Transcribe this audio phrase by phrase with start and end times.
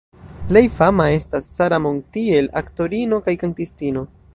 [0.51, 4.09] Plej fama estas Sara Montiel, aktorino kaj kantistino.